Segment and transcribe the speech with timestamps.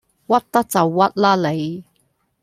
[0.03, 0.03] 屈
[0.51, 1.83] 得就屈啦你